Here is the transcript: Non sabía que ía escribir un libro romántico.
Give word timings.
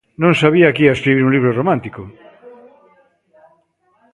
Non 0.23 0.33
sabía 0.41 0.71
que 0.75 0.83
ía 0.85 0.95
escribir 0.97 1.23
un 1.25 1.33
libro 1.35 1.55
romántico. 1.59 2.01